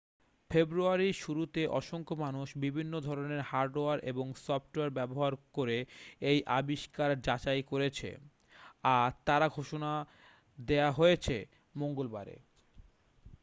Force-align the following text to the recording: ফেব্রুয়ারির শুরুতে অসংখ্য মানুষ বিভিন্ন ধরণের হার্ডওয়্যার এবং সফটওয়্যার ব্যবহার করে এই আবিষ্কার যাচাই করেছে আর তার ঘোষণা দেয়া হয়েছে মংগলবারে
ফেব্রুয়ারির 0.51 1.15
শুরুতে 1.15 1.61
অসংখ্য 1.71 2.15
মানুষ 2.15 2.47
বিভিন্ন 2.57 2.93
ধরণের 2.99 3.41
হার্ডওয়্যার 3.41 3.99
এবং 4.05 4.25
সফটওয়্যার 4.45 4.95
ব্যবহার 4.99 5.33
করে 5.53 5.77
এই 6.21 6.39
আবিষ্কার 6.59 7.09
যাচাই 7.21 7.61
করেছে 7.71 8.09
আর 8.93 9.09
তার 9.25 9.41
ঘোষণা 9.49 9.91
দেয়া 10.57 10.89
হয়েছে 10.91 11.37
মংগলবারে 11.75 12.35